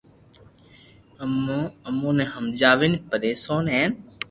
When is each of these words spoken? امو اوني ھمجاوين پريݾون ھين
امو 1.23 1.59
اوني 1.89 2.25
ھمجاوين 2.33 2.93
پريݾون 3.09 3.65
ھين 3.73 3.91